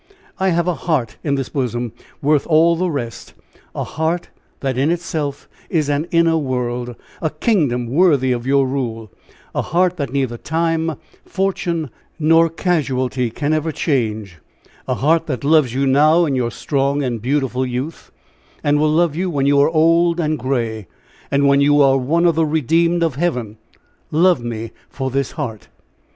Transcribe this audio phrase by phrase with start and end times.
[0.39, 1.91] I have a heart in this bosom
[2.23, 3.35] worth all the rest,
[3.75, 4.29] a heart
[4.61, 9.11] that in itself is an inner world a kingdom worthy of your rule
[9.53, 14.39] a heart that neither time, fortune, nor casualty can ever change
[14.87, 18.11] a heart that loves you now in your strong and beautiful youth,
[18.63, 20.87] and will love you when you are old and gray,
[21.29, 23.59] and when you are one of the redeemed of heaven.
[24.09, 25.67] Love me for this heart."